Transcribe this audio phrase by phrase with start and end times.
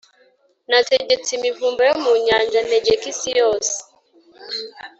[0.69, 3.75] Nategetse imivumba yo mu nyanja, ntegeka isi yose,